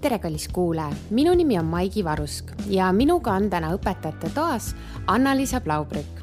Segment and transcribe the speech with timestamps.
[0.00, 4.72] tere, kallis kuulaja, minu nimi on Maigi Varusk ja minuga on täna õpetajate toas
[5.06, 6.20] Anna-Liisa Blaubrück.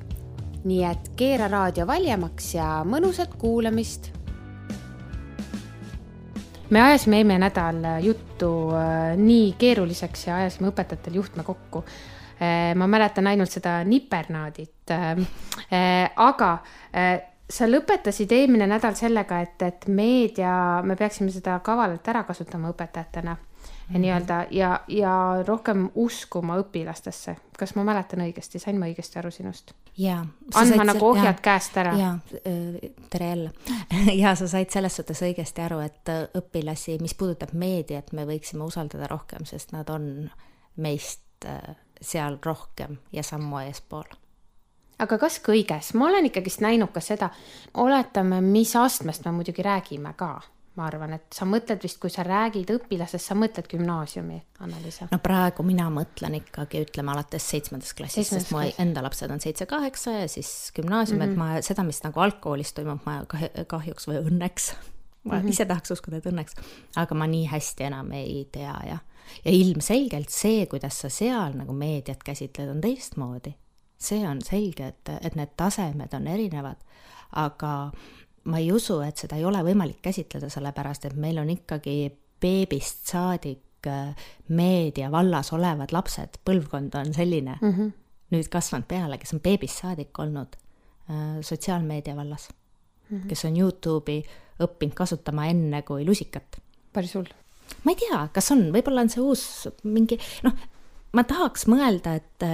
[0.67, 4.11] nii et keera raadio valjemaks ja mõnusat kuulamist.
[6.69, 11.83] me ajasime eelmine nädal juttu äh, nii keeruliseks ja ajasime õpetajatel juhtme kokku.
[12.41, 16.51] Äh, ma mäletan ainult seda nipernaadit, äh, aga
[17.49, 23.37] sa lõpetasid eelmine nädal sellega, et, et meedia, me peaksime seda kavalalt ära kasutama õpetajatena
[23.37, 23.46] ja
[23.89, 27.35] nii-öelda ja, ja rohkem uskuma õpilastesse.
[27.57, 29.73] kas ma mäletan õigesti, sain ma õigesti aru sinust?
[29.97, 30.25] jaa.
[30.55, 31.93] andma nagu ohjad ja, käest ära.
[31.97, 32.17] jaa,
[33.09, 33.51] tere jälle
[34.23, 39.07] ja sa said selles suhtes õigesti aru, et õpilasi, mis puudutab meediat, me võiksime usaldada
[39.07, 40.29] rohkem, sest nad on
[40.75, 41.47] meist
[42.01, 44.09] seal rohkem ja sammu eespool
[44.99, 47.29] aga kas kõiges, ma olen ikkagist näinud ka seda,
[47.77, 50.41] oletame, mis astmest me muidugi räägime ka
[50.77, 55.07] ma arvan, et sa mõtled vist, kui sa räägid õpilasest, sa mõtled gümnaasiumi, Anneliisa?
[55.11, 60.13] no praegu mina mõtlen ikkagi, ütleme alates seitsmendast klassist, sest mu enda lapsed on seitse-kaheksa
[60.19, 61.31] ja siis gümnaasium mm, -hmm.
[61.31, 61.57] et mhm.
[61.57, 63.23] ma seda, mis nagu algkoolis toimub, ma
[63.67, 64.71] kahjuks või õnneks,
[65.27, 65.49] ma mm -hmm.
[65.49, 66.57] ise tahaks uskuda, et õnneks,
[66.95, 68.99] aga ma nii hästi enam ei tea ja,
[69.45, 73.55] ja ilmselgelt see, kuidas sa seal nagu meediat käsitled, on teistmoodi.
[73.97, 76.77] see on selge, et, et need tasemed on erinevad,
[77.31, 77.91] aga
[78.47, 81.97] ma ei usu, et seda ei ole võimalik käsitleda, sellepärast et meil on ikkagi
[82.41, 87.91] beebist saadik äh, meedia vallas olevad lapsed, põlvkond on selline mm -hmm.
[88.35, 93.27] nüüd kasvanud peale, kes on beebist saadik olnud äh, sotsiaalmeedia vallas mm, -hmm.
[93.27, 94.23] kes on Youtube'i
[94.63, 96.61] õppinud kasutama enne kui lusikat.
[96.93, 97.27] päris hull
[97.83, 99.43] ma ei tea, kas on, võib-olla on see uus
[99.83, 100.53] mingi, noh,
[101.15, 102.45] ma tahaks mõelda, et,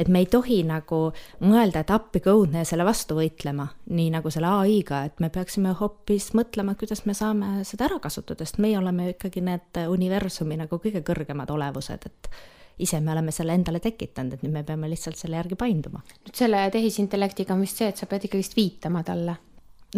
[0.00, 1.00] et me ei tohi nagu
[1.44, 5.30] mõelda, et appi kui õudne ja selle vastu võitlema, nii nagu selle ai-ga, et me
[5.34, 9.82] peaksime hoopis mõtlema, kuidas me saame seda ära kasutada, sest meie oleme ju ikkagi need
[9.88, 12.30] universumi nagu kõige kõrgemad olevused, et
[12.84, 16.02] ise me oleme selle endale tekitanud, et nüüd me peame lihtsalt selle järgi painduma.
[16.24, 19.36] nüüd selle tehisintellektiga on vist see, et sa pead ikkagist viitama talle.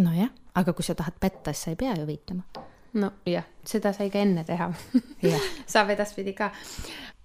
[0.00, 4.10] nojah, aga kui sa tahad petta, siis sa ei pea ju viitama nojah, seda sai
[4.10, 4.70] ka enne teha
[5.72, 6.50] saab edaspidi ka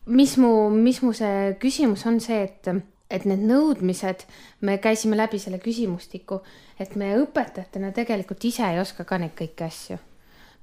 [0.06, 2.70] mis mu, mis mu see küsimus on see, et,
[3.10, 4.26] et need nõudmised,
[4.66, 6.42] me käisime läbi selle küsimustiku,
[6.80, 9.98] et me õpetajatena tegelikult ise ei oska ka neid kõiki asju,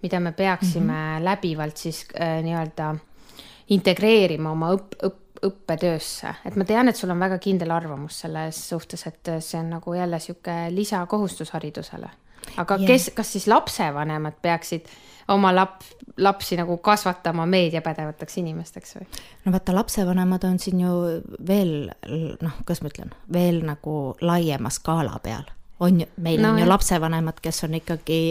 [0.03, 1.25] mida me peaksime mm -hmm.
[1.25, 2.95] läbivalt siis äh, nii-öelda
[3.69, 8.69] integreerima oma õpp, õpp, õppetöösse, et ma tean, et sul on väga kindel arvamus selles
[8.69, 12.11] suhtes, et see on nagu jälle sihuke lisakohustus haridusele.
[12.57, 12.87] aga yeah.
[12.87, 14.87] kes, kas siis lapsevanemad peaksid
[15.29, 15.85] oma lap-,
[16.17, 19.09] lapsi nagu kasvatama meediapädevateks inimesteks või?
[19.45, 20.95] no vaata, lapsevanemad on siin ju
[21.47, 21.75] veel
[22.43, 25.45] noh, kuidas ma ütlen, veel nagu laiema skaala peal.
[25.81, 26.73] on ju, meil no, on ju jah.
[26.75, 28.23] lapsevanemad, kes on ikkagi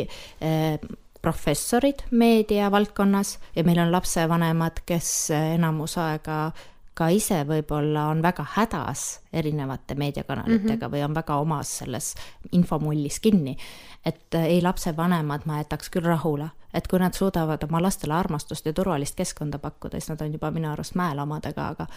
[0.41, 0.77] eh,
[1.21, 6.51] professorid meediavaldkonnas ja meil on lapsevanemad, kes enamus aega
[6.93, 10.93] ka ise võib-olla on väga hädas erinevate meediakanalitega mm -hmm.
[10.93, 12.15] või on väga omas selles
[12.51, 13.57] infomullis kinni.
[14.05, 18.73] et ei, lapsevanemad ma jätaks küll rahule et kui nad suudavad oma lastele armastust ja
[18.73, 21.87] turvalist keskkonda pakkuda, siis nad on juba minu arust mäelomadega, aga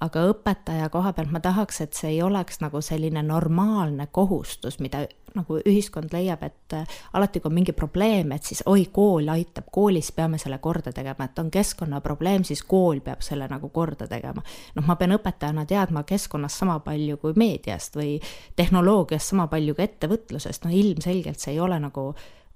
[0.00, 5.06] aga õpetaja koha pealt ma tahaks, et see ei oleks nagu selline normaalne kohustus, mida
[5.34, 9.68] nagu ühiskond leiab, et äh, alati, kui on mingi probleem, et siis oi, kool aitab,
[9.72, 14.42] koolis peame selle korda tegema, et on keskkonnaprobleem, siis kool peab selle nagu korda tegema.
[14.74, 18.18] noh, ma pean õpetajana teadma keskkonnast sama palju kui meediast või
[18.56, 22.10] tehnoloogiast sama palju kui ettevõtlusest, no ilmselgelt see ei ole nagu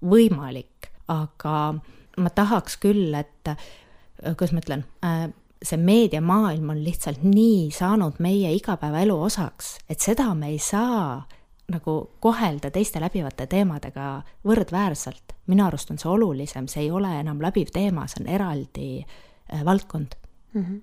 [0.04, 1.74] võimalik aga
[2.18, 3.48] ma tahaks küll, et
[4.22, 5.28] kuidas ma ütlen, äh,
[5.64, 11.24] see meediamaailm on lihtsalt nii saanud meie igapäevaelu osaks, et seda me ei saa
[11.72, 15.32] nagu kohelda teiste läbivate teemadega võrdväärselt.
[15.46, 19.64] minu arust on see olulisem, see ei ole enam läbiv teema, see on eraldi äh,
[19.64, 20.16] valdkond
[20.52, 20.64] mm.
[20.64, 20.82] -hmm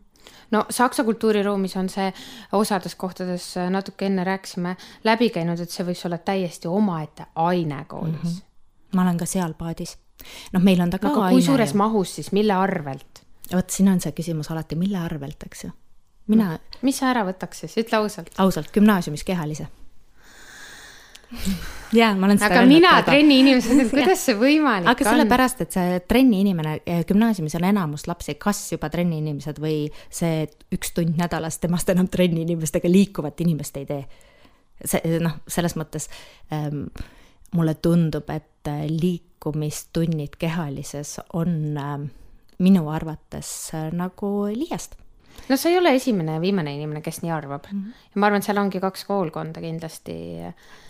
[0.52, 2.14] no saksa kultuuriruumis on see
[2.54, 7.86] osades kohtades, äh, natuke enne rääkisime, läbi käinud, et see võiks olla täiesti omaette aine
[7.88, 8.30] koolis mm.
[8.30, 8.96] -hmm.
[8.96, 9.98] ma olen ka seal paadis
[10.54, 11.36] noh, meil on ta ka aine.
[11.36, 13.24] kui suures mahus siis, mille arvelt?
[13.52, 15.74] vot siin on see küsimus alati, mille arvelt, eks ju.
[16.32, 16.80] mina no,.
[16.88, 18.34] mis sa ära võtaks siis, ütle ausalt.
[18.40, 19.68] ausalt, gümnaasiumis kehalise
[22.00, 23.12] jaa, ma olen seda aga mina aga...
[23.12, 25.10] trenni inimesena, kuidas see võimalik aga on?
[25.16, 29.86] sellepärast, et see trenni inimene, eh, gümnaasiumis on enamus lapsi kas juba trenni inimesed või
[30.12, 30.46] see
[30.76, 34.04] üks tund nädalas temast enam trenni inimestega liikuvat inimest ei tee.
[34.84, 36.10] see noh, selles mõttes
[36.54, 36.88] ähm,
[37.56, 38.86] mulle tundub, et äh,
[39.42, 42.10] liikumistunnid kehalises on äh,
[42.60, 44.96] minu arvates äh, nagu liiast
[45.52, 47.80] no sa ei ole esimene ja viimane inimene, kes nii arvab mm.
[47.80, 48.06] -hmm.
[48.14, 50.16] ja ma arvan, et seal ongi kaks koolkonda kindlasti.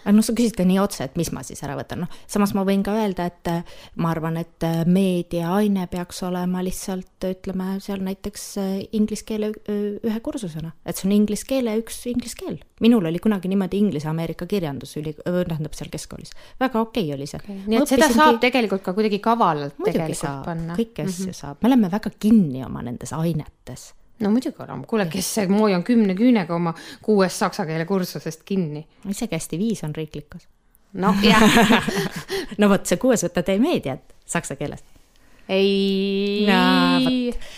[0.05, 2.65] noh, sa küsid ka nii otse, et mis ma siis ära võtan, noh, samas ma
[2.67, 3.63] võin ka öelda, et äh,
[3.95, 10.19] ma arvan, et äh, meediaaine peaks olema lihtsalt ütleme seal näiteks äh, inglise keele ühe
[10.25, 12.59] kursusena, et see on inglise keele üks inglise keel.
[12.81, 17.41] minul oli kunagi niimoodi Inglise-Ameerika kirjandus üli, tähendab seal keskkoolis, väga okei okay oli see
[17.41, 17.61] okay..
[17.67, 20.77] nii et seda saab tegelikult ka kuidagi kavalalt tegelikult saab, panna.
[20.77, 21.41] kõiki asju mm -hmm.
[21.43, 23.91] saab, me oleme väga kinni oma nendes ainetes
[24.21, 26.73] no muidugi oleme, kuule, kes see Moi on kümne küünega oma
[27.03, 28.85] kuuest saksa keele kursusest kinni.
[29.09, 30.47] isegi hästi viis on riiklikus.
[30.94, 31.44] noh, jah
[32.59, 34.85] no vot, see kuues võtab teie meediat saksa keelest.
[35.50, 36.62] ei no,.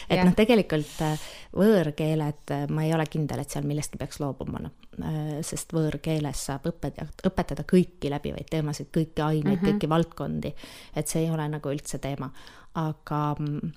[0.09, 4.63] et noh, tegelikult äh, võõrkeeled, äh, ma ei ole kindel, et seal millestki peaks loobuma,
[4.63, 4.73] noh,
[5.03, 9.69] äh, sest võõrkeeles saab õpetada, õpetada kõiki läbivaid teemasid, kõiki aineid mm, -hmm.
[9.69, 10.53] kõiki valdkondi.
[10.95, 12.31] et see ei ole nagu üldse teema,
[12.79, 13.73] aga mm,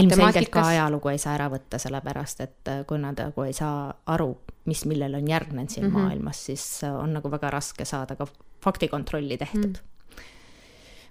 [0.00, 3.90] ilmselgelt ka ajalugu ei saa ära võtta, sellepärast et äh, kui nad nagu ei saa
[4.14, 4.30] aru,
[4.70, 6.08] mis millele on järgnenud siin mm -hmm.
[6.08, 8.26] maailmas, siis äh, on nagu väga raske saada ka
[8.64, 9.72] faktikontrolli tehtud mm.
[9.72, 10.22] -hmm.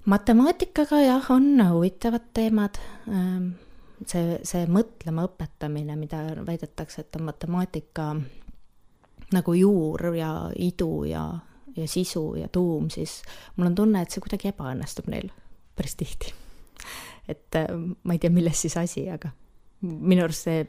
[0.05, 2.79] matemaatikaga jah, on huvitavad teemad.
[3.07, 3.49] Ähm,
[4.07, 8.15] see, see mõtlema õpetamine, mida väidetakse, et on matemaatika
[9.33, 11.39] nagu juur ja idu ja,
[11.75, 13.21] ja sisu ja tuum, siis
[13.55, 15.31] mul on tunne, et see kuidagi ebaõnnestub neil
[15.75, 16.33] päris tihti
[17.29, 17.69] et äh,
[18.03, 19.33] ma ei tea, milles siis asi, aga
[19.81, 20.65] minu arust see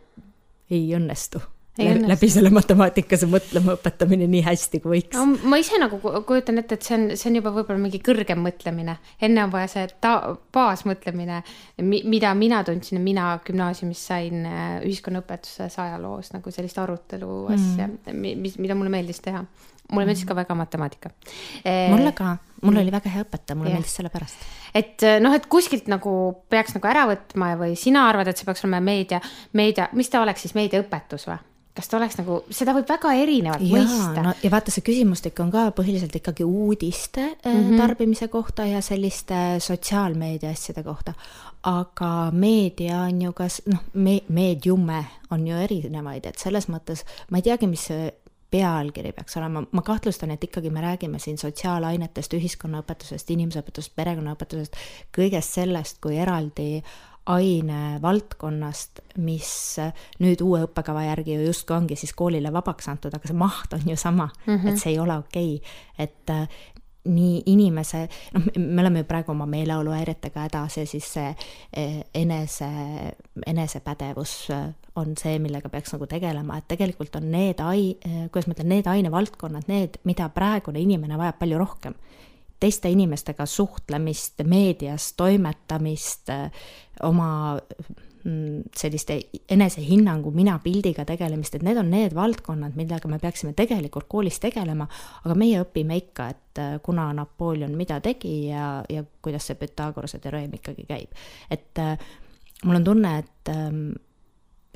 [0.73, 1.43] ei õnnestu
[1.79, 5.25] ei läbi, läbi selle matemaatikase mõtlema õpetamine nii hästi, kui võiks no,.
[5.49, 5.97] ma ise nagu
[6.29, 9.71] kujutan ette, et see on, see on juba võib-olla mingi kõrgem mõtlemine, enne on vaja
[9.73, 11.41] see ta-, baasmõtlemine,
[11.81, 18.59] mida mina tundsin, mina gümnaasiumis sain äh, ühiskonnaõpetuses ajaloos nagu sellist arutelu asja mm., mis,
[18.61, 19.41] mida mulle meeldis teha
[19.93, 21.13] mulle meeldis ka väga matemaatika.
[21.93, 23.79] mulle ka, mul oli väga hea õpetaja, mulle ja.
[23.79, 24.49] meeldis selle pärast.
[24.75, 26.17] et noh, et kuskilt nagu
[26.53, 29.23] peaks nagu ära võtma või sina arvad, et see peaks olema meedia,
[29.53, 31.41] meedia, mis ta oleks siis, meediaõpetus või?
[31.73, 34.35] kas ta oleks nagu, seda võib väga erinevalt ja, mõista no,.
[34.45, 37.79] ja vaata, see küsimustik on ka põhiliselt ikkagi uudiste mm -hmm.
[37.81, 41.15] tarbimise kohta ja selliste sotsiaalmeedia asjade kohta.
[41.63, 47.39] aga meedia on ju kas noh, me-, meediume on ju erinevaid, et selles mõttes ma
[47.39, 48.13] ei teagi, mis see
[48.53, 54.77] pealkiri peaks olema, ma kahtlustan, et ikkagi me räägime siin sotsiaalainetest, ühiskonnaõpetusest, inimeseõpetusest, perekonnaõpetusest,
[55.17, 56.83] kõigest sellest kui eraldi
[57.31, 59.51] ainevaldkonnast, mis
[60.23, 63.85] nüüd uue õppekava järgi ju justkui ongi siis koolile vabaks antud, aga see maht on
[63.87, 64.69] ju sama mm, -hmm.
[64.69, 66.33] et see ei ole okei okay., et
[67.05, 68.05] nii inimese,
[68.35, 71.33] noh, me oleme ju praegu oma meeleoluhäiretega hädas ja siis see
[71.73, 72.69] eh, enese,
[73.47, 78.47] enesepädevus eh, on see, millega peaks nagu tegelema, et tegelikult on need ai-, eh, kuidas
[78.47, 81.99] ma ütlen, need ainevaldkonnad, need, mida praegune inimene vajab palju rohkem.
[82.63, 86.31] teiste inimestega suhtlemist, meedias toimetamist,
[87.03, 87.59] oma
[88.77, 89.19] selliste
[89.51, 94.87] enesehinnangu, mina-pildiga tegelemist, et need on need valdkonnad, millega me peaksime tegelikult koolis tegelema,
[95.25, 100.23] aga meie õpime ikka, et äh, kuna Napoleon mida tegi ja, ja kuidas see Pythagorase
[100.23, 101.11] teoreem ikkagi käib.
[101.51, 101.99] et äh,
[102.65, 103.85] mul on tunne, et ähm,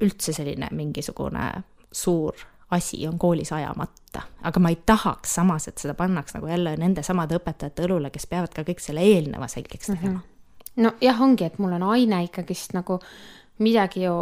[0.03, 1.49] üldse selline mingisugune
[1.93, 2.35] suur
[2.71, 7.03] asi on koolis ajamata, aga ma ei tahaks samas, et seda pannaks nagu jälle nende
[7.07, 10.25] samade õpetajate õlule, kes peavad ka kõik selle eelneva selgeks tegema mm.
[10.25, 10.36] -hmm
[10.83, 12.99] nojah, ongi, et mul on aine ikkagist nagu
[13.65, 14.15] midagi ju,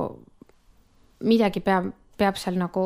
[1.26, 2.84] midagi peab, peab seal nagu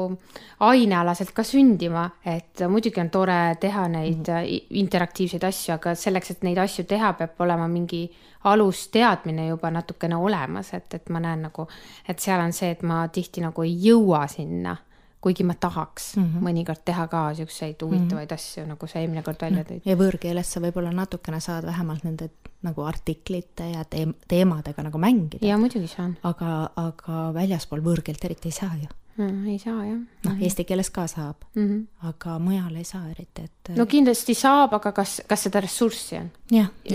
[0.64, 4.72] ainealaselt ka sündima, et muidugi on tore teha neid mm.
[4.80, 8.06] interaktiivseid asju, aga selleks, et neid asju teha, peab olema mingi
[8.48, 11.68] alusteadmine juba natukene olemas, et, et ma näen nagu,
[12.08, 14.76] et seal on see, et ma tihti nagu ei jõua sinna
[15.20, 16.44] kuigi ma tahaks mm -hmm.
[16.48, 18.34] mõnikord teha ka siukseid huvitavaid mm -hmm.
[18.34, 19.80] asju, nagu sa eelmine kord välja tõid.
[19.84, 22.30] ja võõrkeeles sa võib-olla natukene saad vähemalt nende
[22.62, 25.46] nagu artiklite ja teem-, teemadega nagu mängida.
[25.46, 26.16] ja muidugi saan.
[26.22, 29.46] aga, aga väljaspool võõrkeelt eriti ei saa ju mm,.
[29.46, 29.98] ei saa jah.
[30.24, 32.08] noh, eesti keeles ka saab mm, -hmm.
[32.08, 33.76] aga mujal ei saa eriti, et.
[33.76, 36.30] no kindlasti saab, aga kas, kas seda ressurssi on?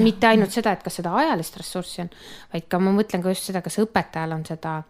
[0.03, 0.62] mitte ainult ja.
[0.62, 2.10] seda, et kas seda ajalist ressurssi on,
[2.53, 4.82] vaid ka ma mõtlen ka just seda, kas õpetajal on seda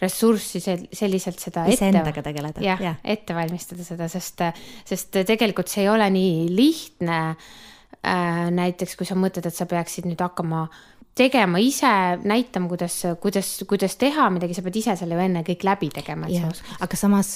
[0.00, 2.62] ressurssi sel-, selliselt seda iseendaga tegeleda.
[2.64, 4.44] jah ja., ette valmistada seda, sest,
[4.88, 8.46] sest tegelikult see ei ole nii lihtne äh,.
[8.54, 10.80] näiteks kui sa mõtled, et sa peaksid nüüd hakkama äh,
[11.18, 11.90] tegema ise,
[12.24, 16.28] näitama, kuidas, kuidas, kuidas teha midagi, sa pead ise selle ju enne kõik läbi tegema,
[16.28, 16.78] et sa oskad.
[16.86, 17.30] aga samas,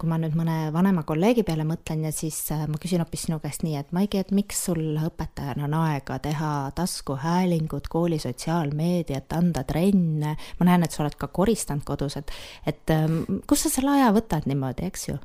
[0.00, 3.38] kui ma nüüd mõne vanema kolleegi peale mõtlen ja siis äh, ma küsin hoopis sinu
[3.42, 9.64] käest nii, et Maigi, et miks sul õpetajana on aega teha taskuhäälingut, kooli sotsiaalmeediat, anda
[9.68, 12.32] trenne, ma näen, et sa oled ka koristanud kodus, et,
[12.66, 15.18] et ähm, kust sa selle aja võtad niimoodi, eks ju?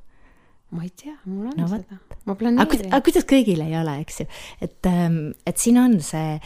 [0.73, 2.89] ma ei tea, mul on no, seda, ma planeerin.
[2.89, 4.29] aga kuidas kõigil ei ole, eks ju,
[4.65, 6.39] et, ähm, et siin on see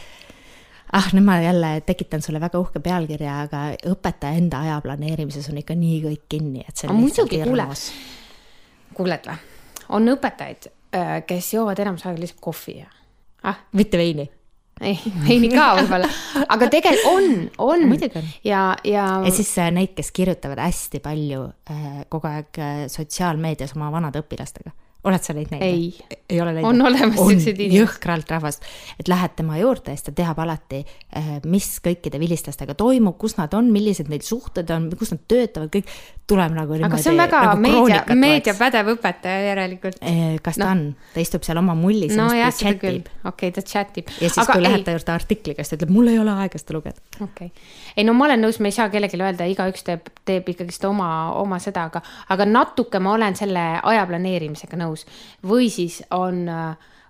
[0.92, 5.60] ah, nüüd ma jälle tekitan sulle väga uhke pealkirja, aga õpetaja enda aja planeerimises on
[5.62, 7.90] ikka nii kõik kinni, et see on lihtsalt hirmus.
[8.96, 9.38] kuuled või?
[9.98, 12.90] on õpetajaid, äh, kes joovad enamus aega lihtsalt kohvi ja
[13.48, 13.62] ah.
[13.72, 14.28] mitte veini
[14.80, 16.08] ei, veini ka võib-olla,
[16.46, 17.96] aga tegelikult on, on.
[18.46, 19.06] ja, ja.
[19.24, 24.74] ja siis äh, neid, kes kirjutavad hästi palju äh, kogu aeg sotsiaalmeedias oma vanade õpilastega
[25.08, 25.66] oled sa neid näinud?
[25.66, 26.68] ei, ei ole näinud?
[26.70, 27.80] on olemas siukseid inimesi.
[27.80, 28.68] jõhkralt rahvast,
[29.00, 30.82] et lähed tema juurde ja siis ta teab alati,
[31.16, 35.72] eh, mis kõikide vilistlastega toimub, kus nad on, millised neil suhted on, kus nad töötavad,
[35.74, 35.90] kõik
[36.28, 36.88] tuleb nagu niimoodi.
[36.88, 40.00] aga see on väga nagu meedia, meediapädev õpetaja järelikult.
[40.00, 40.70] Eh, kas ta no.
[40.72, 43.12] on, ta istub seal oma mullis no, ja siis chat ib.
[43.24, 44.10] okei okay,, ta chat ib.
[44.20, 44.66] ja siis, kui ei.
[44.66, 47.04] lähed ta juurde artikliga, siis ta ütleb, mul ei ole aega seda lugeda.
[47.20, 50.48] okei okay., ei no ma olen nõus, me ei saa kellelegi öelda, igaüks teeb, teeb
[50.54, 52.02] ikkagist oma, oma seda, aga,
[52.34, 55.04] aga natuke ma olen selle aja planeerimisega nõus
[55.44, 56.46] või või siis on,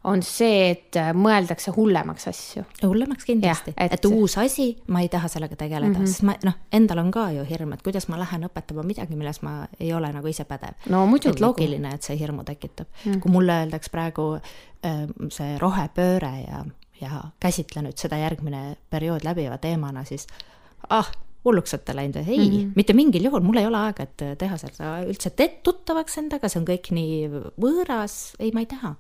[0.09, 2.65] on see, et mõeldakse hullemaks asju.
[2.83, 6.15] hullemaks kindlasti, et, et uus asi, ma ei taha sellega tegeleda mm, -hmm.
[6.15, 9.43] sest ma noh, endal on ka ju hirm, et kuidas ma lähen õpetama midagi, milles
[9.43, 10.75] ma ei ole nagu ise pädev.
[10.89, 13.13] no et loogiline, et see hirmu tekitab mm.
[13.13, 13.21] -hmm.
[13.21, 16.65] kui mulle öeldakse praegu äh, see rohepööre ja,
[17.01, 20.27] ja käsitle nüüd seda järgmine periood läbiva teemana, siis
[20.89, 21.11] ah
[21.49, 22.27] hulluks olete läinud või?
[22.29, 22.73] ei mm, -hmm.
[22.77, 26.67] mitte mingil juhul, mul ei ole aega, et teha seda üldse tuttavaks endaga, see on
[26.69, 27.29] kõik nii
[27.61, 28.95] võõras, ei, ma ei taha.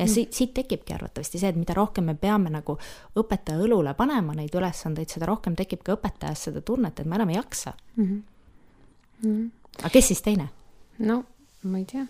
[0.00, 0.12] Ja mm.
[0.14, 2.76] siit, siit tekibki arvatavasti see, et mida rohkem me peame nagu
[3.20, 7.34] õpetaja õlule panema neid ülesandeid, seda rohkem tekib ka õpetajas seda tunnet, et ma enam
[7.34, 8.04] ei jaksa mm.
[8.04, 8.22] -hmm.
[9.20, 9.50] Mm -hmm.
[9.82, 10.48] aga kes siis teine?
[10.98, 11.24] no
[11.62, 12.06] ma ei tea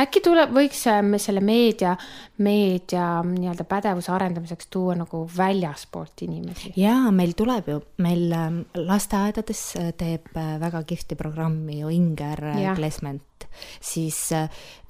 [0.00, 1.94] äkki tuleb, võiks me selle meedia,
[2.42, 6.72] meedia nii-öelda pädevuse arendamiseks tuua nagu väljaspoolt inimesi?
[6.80, 12.42] jaa, meil tuleb ju, meil ähm, lasteaedades äh, teeb äh, väga kihvti programmi ju Inger
[12.54, 13.46] äh, Klesment,
[13.78, 14.18] siis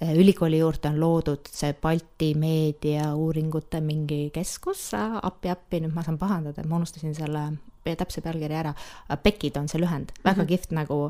[0.00, 6.70] ülikooli juurde on loodud see Balti meediauuringute mingi keskus, appi-appi, nüüd ma saan pahandada, et
[6.70, 7.50] ma unustasin selle
[7.84, 8.72] täpse pealkirja ära,
[9.20, 10.52] PEKid on see lühend, väga mm -hmm.
[10.54, 11.00] kihvt nagu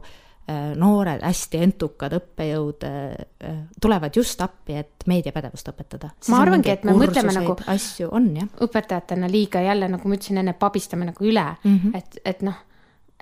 [0.77, 6.11] noored, hästi entukad õppejõud äh, äh, tulevad just appi, et meediapädevust õpetada.
[6.29, 8.51] ma arvangi, et me mõtleme nagu asju on jah.
[8.67, 11.97] õpetajatena liiga jälle, nagu ma ütlesin enne, pabistame nagu üle mm, -hmm.
[11.97, 12.61] et, et noh,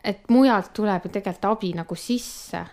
[0.04, 2.64] et mujalt tuleb ju tegelikult abi nagu sisse.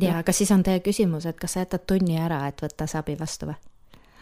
[0.00, 3.00] ja, aga siis on teie küsimus, et kas sa jätad tunni ära, et võtta see
[3.00, 3.56] abi vastu või?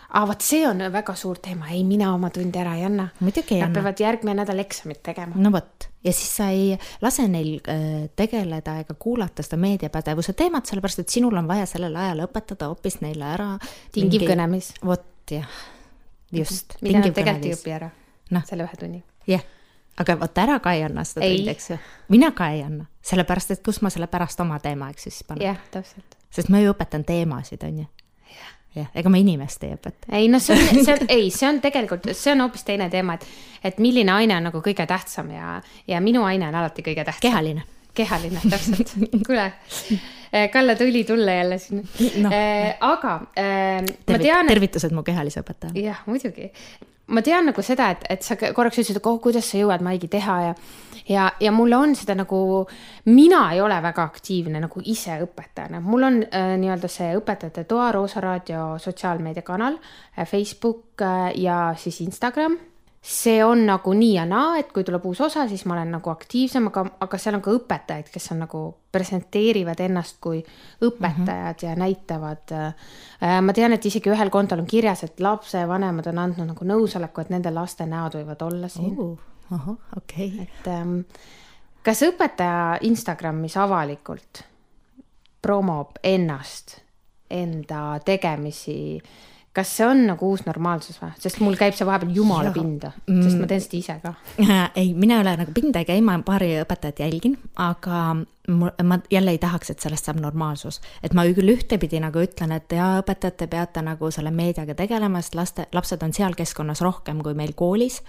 [0.08, 3.08] Aa, vot see on väga suur teema, ei, mina oma tundi ära ei anna.
[3.20, 3.72] muidugi ei Nad anna.
[3.72, 5.36] Nad peavad järgmine nädal eksamit tegema.
[5.36, 10.70] no vot, ja siis sa ei lase neil äh, tegeleda ega kuulata seda meediapädevuse teemat,
[10.70, 13.50] sellepärast et sinul on vaja sellel ajal õpetada hoopis neile ära.
[13.92, 14.32] tingiv mingi...
[14.32, 14.72] kõnemis.
[14.84, 15.58] vot jah,
[16.32, 16.78] just.
[16.84, 17.90] mida nad tegelikult ei õpi ära
[18.30, 18.46] no.
[18.48, 19.04] selle ühe tunni.
[19.26, 19.52] jah yeah
[20.00, 21.78] aga vot ära ka ei anna seda tundi, eks ju.
[22.12, 25.26] mina ka ei anna, sellepärast et kus ma selle pärast oma teema, eks ju, siis
[25.28, 25.46] panen.
[25.46, 26.16] jah, täpselt.
[26.34, 27.90] sest ma ju õpetan teemasid, on ju
[28.74, 30.08] jah, ega ma inimest ei õpeta.
[30.18, 33.18] ei noh, see on, see on, ei, see on tegelikult, see on hoopis teine teema,
[33.18, 33.28] et,
[33.70, 35.58] et milline aine on nagu kõige tähtsam ja,
[35.90, 37.24] ja minu aine on alati kõige tähtsam.
[37.28, 37.66] kehaline.
[37.94, 39.50] kehaline, täpselt kuule,
[40.32, 41.84] eh, Kalle tuli tulla jälle siin
[42.22, 42.32] no..
[42.32, 44.50] Eh, aga äh, Tervit, ma tean.
[44.50, 45.86] tervitused mu kehalise õpetajale.
[45.90, 46.50] jah, muidugi
[47.06, 50.08] ma tean nagu seda, et, et sa korraks ütlesid, et oh, kuidas sa jõuad Maigi
[50.12, 50.54] teha ja,
[51.08, 52.66] ja, ja mul on seda nagu,
[53.04, 57.90] mina ei ole väga aktiivne nagu ise õpetajana, mul on äh, nii-öelda see õpetajate toa
[57.92, 62.56] Roosa Raadio sotsiaalmeediakanal äh,, Facebook äh, ja siis Instagram
[63.04, 66.08] see on nagu nii ja naa, et kui tuleb uus osa, siis ma olen nagu
[66.08, 68.62] aktiivsem, aga, aga seal on ka õpetajaid, kes on nagu,
[68.94, 71.66] presenteerivad ennast kui õpetajad mm -hmm.
[71.66, 73.42] ja näitavad äh,.
[73.42, 77.30] ma tean, et isegi ühel kontol on kirjas, et lapsevanemad on andnud nagu nõusoleku, et
[77.30, 79.33] nende laste näod võivad olla siin uh,.
[79.50, 80.46] Ahah, okei okay..
[80.46, 80.98] et ähm,
[81.84, 84.44] kas õpetaja Instagramis avalikult
[85.44, 86.78] promob ennast,
[87.30, 89.02] enda tegemisi
[89.54, 92.54] kas see on nagu uus normaalsus või, sest mul käib see vahepeal jumala ja.
[92.56, 94.12] pinda, sest ma teen seda ise ka.
[94.80, 98.00] ei, mina ei ole nagu pinda ei käi, ma paari õpetajat jälgin, aga
[98.50, 100.80] ma jälle ei tahaks, et sellest saab normaalsus.
[101.06, 105.22] et ma küll ühtepidi nagu ütlen, et jaa, õpetajad, te peate nagu selle meediaga tegelema,
[105.22, 108.02] sest laste, lapsed on seal keskkonnas rohkem kui meil koolis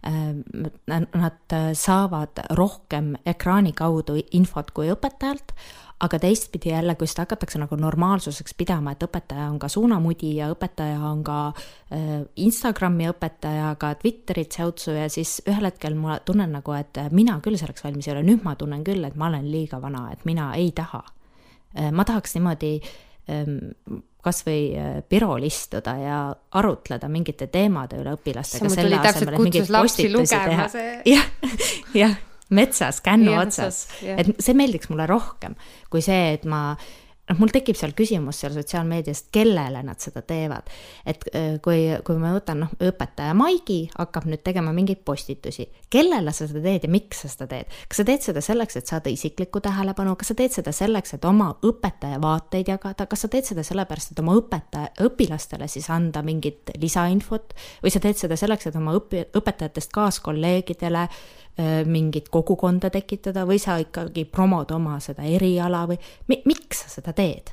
[0.00, 5.52] Nad saavad rohkem ekraani kaudu infot kui õpetajalt,
[6.00, 10.48] aga teistpidi jälle, kui seda hakatakse nagu normaalsuseks pidama, et õpetaja on ka suunamudi ja
[10.54, 12.08] õpetaja on ka äh,
[12.40, 17.60] Instagrami õpetaja, ka Twitterit säutsu ja siis ühel hetkel ma tunnen nagu, et mina küll
[17.60, 20.54] selleks valmis ei ole, nüüd ma tunnen küll, et ma olen liiga vana, et mina
[20.56, 21.02] ei taha
[21.76, 21.90] äh,.
[21.92, 22.78] ma tahaks niimoodi
[23.28, 23.58] ähm,
[24.24, 26.18] kas või äh, birol istuda ja
[26.60, 28.66] arutleda mingite teemade üle õpilastega.
[31.14, 31.30] jah,
[31.96, 32.18] jah
[32.50, 35.54] metsas, kännu otsas, et see meeldiks mulle rohkem
[35.90, 36.74] kui see, et ma
[37.30, 40.70] noh, mul tekib seal küsimus seal sotsiaalmeedias, kellele nad seda teevad.
[41.06, 46.34] et äh, kui, kui ma võtan, noh, õpetaja Maigi hakkab nüüd tegema mingeid postitusi, kellele
[46.34, 47.74] sa seda teed ja miks sa seda teed?
[47.88, 51.26] kas sa teed seda selleks, et saada isiklikku tähelepanu, kas sa teed seda selleks, et
[51.28, 56.24] oma õpetaja vaateid jagada, kas sa teed seda sellepärast, et oma õpetaja, õpilastele siis anda
[56.26, 61.06] mingit lisainfot või sa teed seda selleks, et oma õpi-, õpetajatest kaaskolleegidele
[61.58, 65.98] mingit kogukonda tekitada või sa ikkagi promod oma seda eriala või
[66.30, 67.50] mi, miks sa seda teed?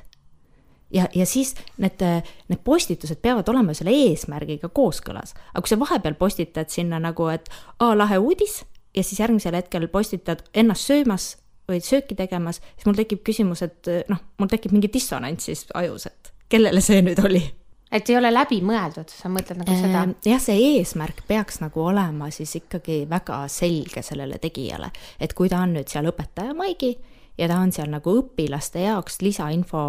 [0.94, 2.00] ja, ja siis need,
[2.48, 7.50] need postitused peavad olema selle eesmärgiga kooskõlas, aga kui sa vahepeal postitad sinna nagu, et
[7.78, 8.62] aa, lahe uudis
[8.96, 11.34] ja siis järgmisel hetkel postitad ennast söömas
[11.68, 16.08] või sööki tegemas, siis mul tekib küsimus, et noh, mul tekib mingi dissonants siis ajus,
[16.08, 17.44] et kellele see nüüd oli
[17.92, 20.02] et ei ole läbimõeldud, sa mõtled nagu seda?
[20.02, 24.90] Ehm, jah, see eesmärk peaks nagu olema siis ikkagi väga selge sellele tegijale,
[25.20, 26.94] et kui ta on nüüd seal õpetaja maigi
[27.38, 29.82] ja ta on seal nagu õpilaste jaoks lisainfo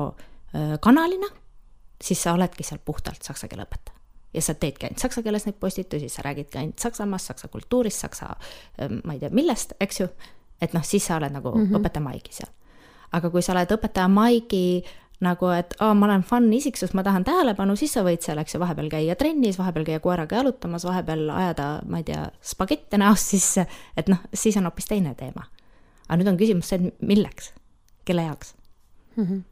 [0.82, 1.30] kanalina,
[2.02, 3.98] siis sa oledki seal puhtalt saksa keele õpetaja.
[4.34, 8.36] ja sa teedki ainult saksa keeles neid postitusi, sa räägidki ainult Saksamaast, saksa kultuurist, saksa
[9.04, 10.08] ma ei tea, millest, eks ju,
[10.62, 11.80] et noh, siis sa oled nagu mm -hmm.
[11.80, 12.52] õpetaja maigi seal.
[13.12, 14.84] aga kui sa oled õpetaja maigi
[15.24, 18.56] nagu, et aa, ma olen fun isiksus, ma tahan tähelepanu, siis sa võid seal, eks
[18.56, 22.24] ju, vahepeal käia trennis, vahepeal käia koeraga jalutamas, vahepeal ajada, ma ei tea,
[22.54, 23.68] spagette näost sisse,
[24.00, 25.48] et noh, siis on hoopis teine teema.
[26.08, 27.54] aga nüüd on küsimus see, et milleks,
[28.08, 28.56] kelle jaoks
[29.16, 29.26] mm?
[29.26, 29.48] -hmm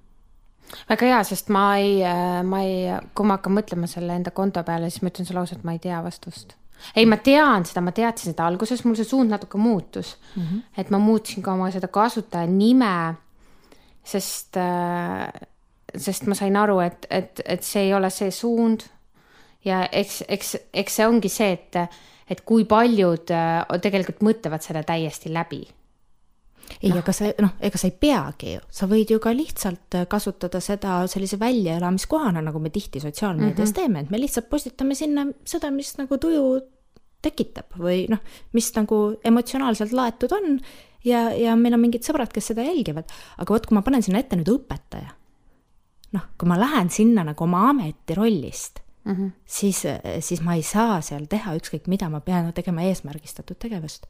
[0.89, 1.99] väga hea, sest ma ei,
[2.43, 5.63] ma ei, kui ma hakkan mõtlema selle enda konto peale, siis ma ütlen sulle ausalt,
[5.63, 6.55] ma ei tea vastust.
[6.95, 10.43] ei, ma tean seda, ma teadsin seda alguses, mul see suund natuke muutus mm.
[10.43, 10.61] -hmm.
[10.77, 13.15] et ma muutsin ka oma seda kasutaja nime,
[14.03, 15.31] sest äh,
[15.95, 18.83] sest ma sain aru, et, et, et see ei ole see suund.
[19.65, 21.79] ja eks, eks, eks see ongi see, et,
[22.29, 25.65] et kui paljud äh, tegelikult mõtlevad selle täiesti läbi
[26.81, 29.97] ei no., aga sa noh, ega sa ei peagi ju, sa võid ju ka lihtsalt
[29.97, 33.75] äh, kasutada seda sellise väljaelamiskohana, nagu me tihti sotsiaalmeedias mm -hmm.
[33.79, 36.43] teeme, et me lihtsalt postitame sinna seda, mis nagu tuju
[37.23, 38.19] tekitab või noh,
[38.53, 40.59] mis nagu emotsionaalselt laetud on
[41.05, 43.09] ja, ja meil on mingid sõbrad, kes seda jälgivad.
[43.37, 45.15] aga vot, kui ma panen sinna ette nüüd õpetaja
[46.15, 49.31] noh, kui ma lähen sinna nagu oma ameti rollist mm, -hmm.
[49.45, 49.83] siis,
[50.19, 54.07] siis ma ei saa seal teha ükskõik mida, ma pean tegema eesmärgistatud tegevust.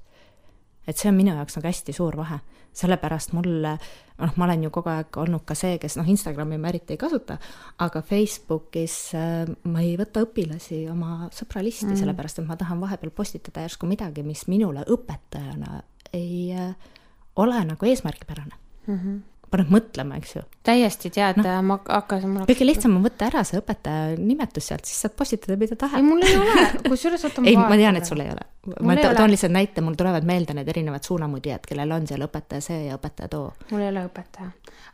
[0.87, 2.39] et see on minu jaoks nagu hästi suur vahe,
[2.73, 3.73] sellepärast mulle,
[4.17, 6.97] noh, ma olen ju kogu aeg olnud ka see, kes noh, Instagrami ma eriti ei
[6.97, 7.37] kasuta,
[7.77, 11.99] aga Facebookis äh, ma ei võta õpilasi oma sõbralisti mm, -hmm.
[11.99, 15.81] sellepärast et ma tahan vahepeal postitada järsku midagi, mis minule õpetajana
[16.13, 16.75] ei äh,
[17.35, 18.55] ole nagu eesmärgipärane
[18.87, 18.95] mm.
[18.99, 20.41] -hmm paneb mõtlema, eks ju.
[20.67, 22.35] täiesti tead no,, ma hakkasin.
[22.49, 26.01] kõige lihtsam on võtta ära see õpetaja nimetus sealt, siis saad postitada, mida tahad.
[26.01, 27.43] ei, mul ei ole, kusjuures oota.
[27.47, 28.47] ei, ma tean, et sul ei ole.
[28.83, 32.65] ma to toon lihtsalt näite, mul tulevad meelde need erinevad suunamudijad, kellel on seal õpetaja
[32.65, 33.53] see ja õpetaja too.
[33.71, 34.51] mul ei ole õpetaja.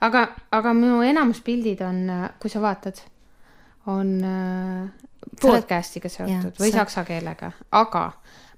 [0.09, 0.27] aga,
[0.59, 2.05] aga minu enamus pildid on,
[2.41, 3.01] kui sa vaatad,
[3.89, 5.09] on äh,
[5.41, 6.83] podcast'iga seotud või sa...
[6.83, 8.11] saksa keelega, aga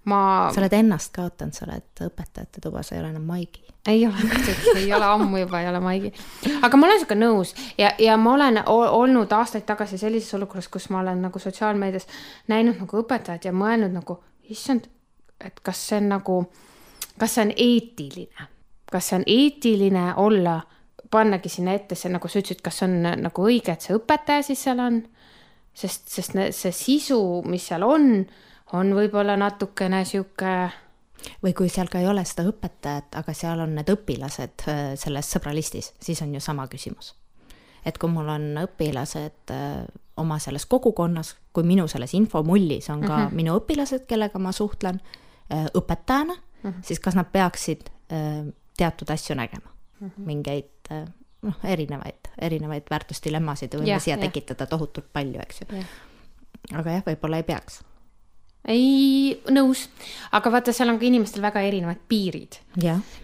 [0.05, 0.49] ma.
[0.53, 3.63] sa oled ennast kaotanud, sa oled õpetajate tuba, sa ei ole enam Maigi.
[3.87, 4.29] ei ole
[4.75, 6.13] ei ole ammu juba ei ole Maigi.
[6.61, 10.89] aga ma olen sinuga nõus ja, ja ma olen olnud aastaid tagasi sellises olukorras, kus
[10.93, 12.07] ma olen nagu sotsiaalmeedias
[12.51, 14.87] näinud nagu õpetajat ja mõelnud nagu, issand,
[15.41, 16.39] et kas see on nagu,
[17.19, 18.49] kas see on eetiline,
[18.91, 20.61] kas see on eetiline olla,
[21.11, 24.63] pannagi sinna ette see, nagu sa ütlesid, kas on nagu õige, et see õpetaja siis
[24.67, 24.99] seal on,
[25.75, 28.25] sest, sest see sisu, mis seal on
[28.73, 30.56] on võib-olla natukene sihuke
[31.43, 35.30] või kui seal ka ei ole seda õpetajat, aga seal on need õpilased äh, selles
[35.32, 37.13] sõbralistis, siis on ju sama küsimus.
[37.86, 39.86] et kui mul on õpilased äh,
[40.17, 43.36] oma selles kogukonnas, kui minu selles infomullis on ka mm -hmm.
[43.36, 45.01] minu õpilased, kellega ma suhtlen
[45.51, 46.84] äh, õpetajana mm, -hmm.
[46.84, 47.89] siis kas nad peaksid
[48.78, 50.25] teatud asju nägema mm, -hmm.
[50.25, 50.69] mingeid
[51.41, 54.21] noh, erinevaid, erinevaid väärtusdilemmasid võime ja, siia ja.
[54.21, 55.84] tekitada tohutult palju, eks ju.
[56.73, 57.82] aga jah, võib-olla ei peaks
[58.71, 59.86] ei, nõus,
[60.36, 62.60] aga vaata, seal on ka inimestel väga erinevad piirid.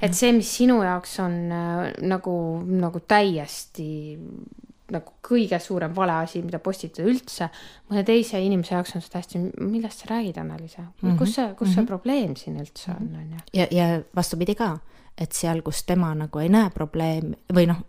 [0.02, 3.90] et see, mis sinu jaoks on äh, nagu, nagu täiesti
[4.92, 7.48] nagu kõige suurem vale asi, mida postitada üldse,
[7.90, 11.18] mõne teise inimese jaoks on see täiesti, millest sa räägid, Anneliisa mm, -hmm.
[11.20, 11.88] kus see, kus see mm -hmm.
[11.88, 13.40] probleem siin üldse on, on ju.
[13.54, 14.78] ja, ja vastupidi ka,
[15.18, 17.84] et seal, kus tema nagu ei näe probleemi või noh,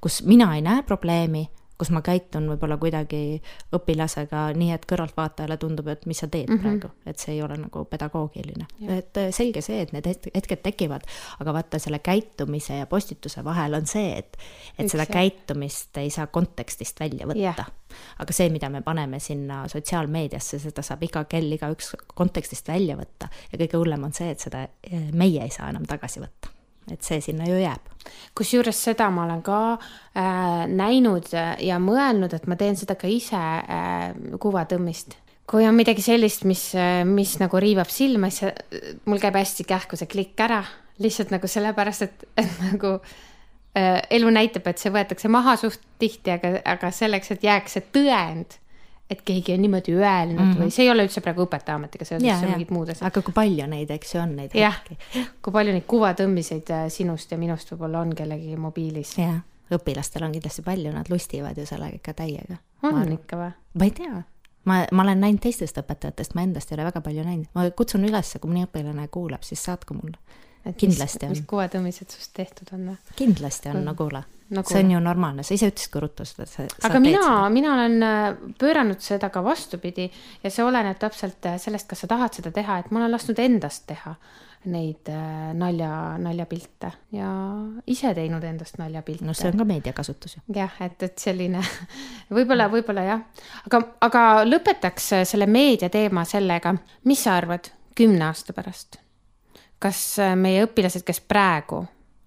[0.00, 3.40] kus mina ei näe probleemi kus ma käitun võib-olla kuidagi
[3.76, 6.62] õpilasega nii, et kõrvaltvaatajale tundub, et mis sa teed mm -hmm.
[6.80, 8.66] praegu, et see ei ole nagu pedagoogiline.
[8.88, 11.04] et äh, selge see, et need hetked tekivad,
[11.40, 14.36] aga vaata selle käitumise ja postituse vahel on see, et,
[14.78, 17.72] et Üks seda käitumist ei saa kontekstist välja võtta yeah.
[18.18, 23.28] aga see, mida me paneme sinna sotsiaalmeediasse, seda saab iga kell igaüks kontekstist välja võtta
[23.52, 26.55] ja kõige hullem on see, et seda äh, meie ei saa enam tagasi võtta.
[26.92, 27.92] Et see sinna ju jääb
[28.36, 33.36] kusjuures seda ma olen ka äh, näinud ja mõelnud, et ma teen seda ka ise
[33.38, 34.10] äh,
[34.42, 35.16] kuvatõmmist.
[35.46, 36.72] kui on midagi sellist, mis,
[37.06, 38.50] mis nagu riivab silma, siis
[39.06, 40.64] mul käib hästi kähku see klikk ära,
[40.98, 46.34] lihtsalt nagu sellepärast, et, et nagu äh, elu näitab, et see võetakse maha suht tihti,
[46.34, 48.58] aga, aga selleks, et jääks see tõend
[49.10, 50.60] et keegi on niimoodi öelnud mm -hmm.
[50.60, 53.06] või see ei ole üldse praegu õpetajaametiga seoses, see on mingid muud asjad.
[53.06, 54.98] aga kui palju neid, eks ju, on neid hetki?
[55.42, 59.16] kui palju neid kuvatõmmiseid äh, sinust ja minust võib-olla on kellegi mobiilis?
[59.18, 59.40] jah,
[59.70, 62.58] õpilastel on kindlasti palju, nad lustivad ju sellega ikka täiega.
[62.82, 63.52] on ma, ikka või?
[63.74, 64.22] ma ei tea
[64.64, 68.04] ma, ma olen näinud teistest õpetajatest, ma endast ei ole väga palju näinud, ma kutsun
[68.04, 70.18] üles, kui mõni õpilane kuulab, siis saatke mulle
[70.76, 71.36] kindlasti mis, on.
[71.36, 72.96] mis kuvatõmmised sinust tehtud on või?
[73.16, 74.62] kindlasti on, no kuule no,.
[74.66, 76.66] see on ju normaalne, sa ise ütlesid ka ruttu seda, sa.
[76.88, 78.24] aga mina, mina olen äh,
[78.60, 80.08] pööranud seda ka vastupidi
[80.42, 83.40] ja see oleneb täpselt äh, sellest, kas sa tahad seda teha, et ma olen lasknud
[83.42, 84.16] endast teha
[84.72, 87.30] neid äh, nalja, naljapilte ja
[87.86, 89.26] ise teinud endast naljapilte.
[89.26, 90.44] no see on ka meediakasutus ju.
[90.56, 91.62] jah, et, et selline
[92.36, 93.24] võib-olla, võib-olla jah,
[93.70, 96.74] aga, aga lõpetaks selle meedia teema sellega,
[97.06, 99.00] mis sa arvad kümne aasta pärast
[99.82, 100.00] kas
[100.40, 101.82] meie õpilased, kes praegu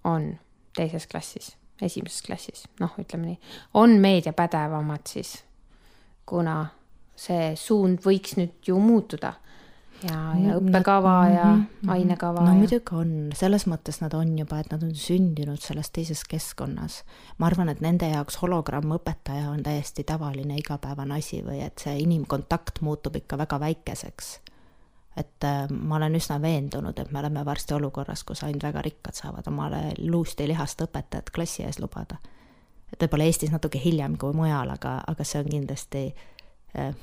[0.06, 0.30] on
[0.76, 1.52] teises klassis,
[1.82, 3.38] esimeses klassis, noh, ütleme nii,
[3.74, 5.36] on meediapädevamad siis,
[6.26, 6.62] kuna
[7.20, 9.34] see suund võiks nüüd ju muutuda
[10.06, 11.92] ja, ja õppekava no, ja mm -hmm.
[11.92, 12.40] ainekava.
[12.40, 12.58] no ja...
[12.58, 17.02] muidugi on, selles mõttes nad on juba, et nad on sündinud selles teises keskkonnas.
[17.38, 22.80] ma arvan, et nende jaoks hologrammõpetaja on täiesti tavaline igapäevane asi või et see inimkontakt
[22.80, 24.40] muutub ikka väga väikeseks
[25.16, 29.16] et äh, ma olen üsna veendunud, et me oleme varsti olukorras, kus ainult väga rikkad
[29.18, 32.20] saavad omale luust ja lihast õpetajat klassi ees lubada.
[32.92, 36.04] et võib-olla Eestis natuke hiljem kui mujal, aga, aga see on kindlasti
[36.78, 36.94] äh,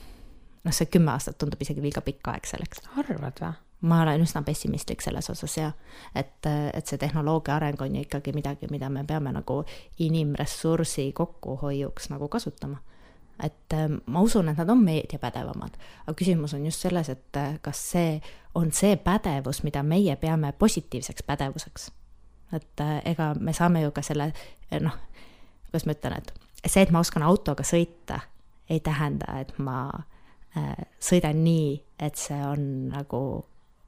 [0.63, 2.84] noh, see kümme aastat tundub isegi liiga pikk aeg selleks.
[2.98, 3.54] arvad või?
[3.88, 5.72] ma olen üsna pessimistlik selles osas ja
[6.15, 9.60] et, et see tehnoloogia areng on ju ikkagi midagi, mida me peame nagu
[10.02, 12.80] inimressursi kokkuhoiuks nagu kasutama
[13.43, 17.60] et ähm, ma usun, et nad on meediapädevamad, aga küsimus on just selles, et äh,
[17.62, 18.21] kas see
[18.56, 21.91] on see pädevus, mida meie peame positiivseks pädevuseks.
[22.54, 24.97] et äh, ega me saame ju ka selle äh, noh,
[25.67, 26.34] kuidas ma ütlen, et
[26.65, 28.19] see, et ma oskan autoga sõita,
[28.69, 29.89] ei tähenda, et ma
[31.04, 33.19] sõidan nii, et see on nagu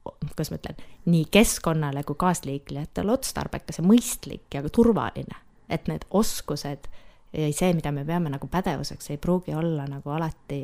[0.04, 5.34] kuidas ma ütlen, nii keskkonnale kui kaasliiklejatele otstarbekas ja mõistlik ja turvaline,
[5.68, 10.62] et need oskused ja see, mida me peame nagu pädevuseks, ei pruugi olla nagu alati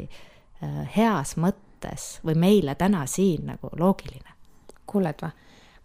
[0.62, 4.34] äh, heas mõttes või meile täna siin nagu loogiline.
[4.86, 5.30] kuuled või?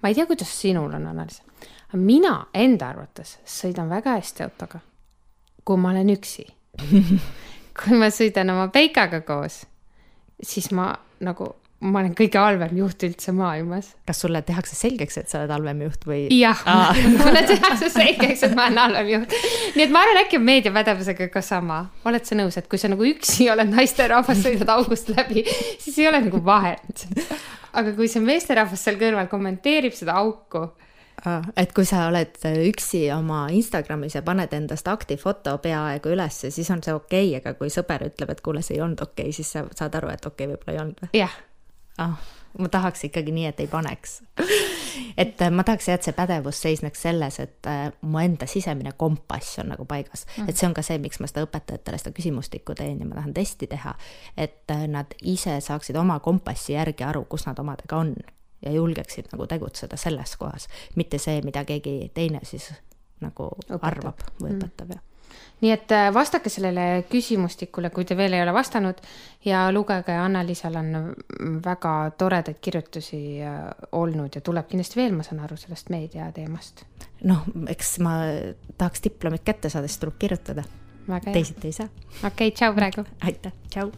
[0.02, 1.41] ma ei tea, kuidas sinul on, Anneliis,
[1.89, 4.80] aga mina enda arvates sõidan väga hästi autoga,
[5.65, 6.48] kui ma olen üksi
[7.78, 9.65] kui ma sõidan oma Peikaga koos,
[10.44, 13.91] siis ma nagu ma olen kõige halvem juht üldse maailmas.
[14.06, 16.20] kas sulle tehakse selgeks, et sa oled halvem juht või?
[16.38, 16.91] jah ah.
[17.22, 19.34] mulle tehakse selgeks, et ma olen halvem juht.
[19.78, 21.82] nii et ma arvan, äkki on meediapädevusega ka sama.
[22.06, 25.46] oled sa nõus, et kui sa nagu üksi oled naisterahvas, sõidad august läbi,
[25.82, 27.08] siis ei ole nagu vahet.
[27.74, 30.67] aga kui see meesterahvas seal kõrval kommenteerib seda auku
[31.58, 36.82] et kui sa oled üksi oma Instagramis ja paned endast aktifoto peaaegu ülesse, siis on
[36.86, 39.54] see okei okay,, aga kui sõber ütleb, et kuule, see ei olnud okei okay,, siis
[39.54, 41.13] sa saad aru, et okei okay,, võib-olla ei olnud või?
[41.22, 41.41] jah
[42.02, 44.22] ah, ma tahaks ikkagi nii, et ei paneks.
[45.18, 48.94] et äh, ma tahaks jah, et see pädevus seisneks selles, et äh, mu enda sisemine
[48.98, 52.14] kompass on nagu paigas mm., et see on ka see, miks ma seda õpetajatele seda
[52.18, 53.96] küsimustikku teen ja ma tahan testi teha,
[54.38, 58.16] et äh, nad ise saaksid oma kompassi järgi aru, kus nad omadega on
[58.62, 62.72] ja julgeksid nagu tegutseda selles kohas, mitte see, mida keegi teine siis
[63.22, 63.88] nagu õpetab.
[63.88, 64.98] arvab või õpetab mm.
[64.98, 65.08] jah
[65.62, 69.02] nii et äh, vastake sellele küsimustikule, kui te veel ei ole vastanud
[69.46, 70.91] ja lugege, Anna-Liisal on
[71.65, 76.86] väga toredaid kirjutusi äh, olnud ja tuleb kindlasti veel, ma saan aru, sellest meediateemast.
[77.30, 78.20] noh, eks ma
[78.78, 80.63] tahaks diplomit kätte saada, siis tuleb kirjutada.
[81.32, 81.89] teisiti ei saa.
[82.24, 83.06] okei okay,, tšau praegu.
[83.22, 83.91] aitäh, tšau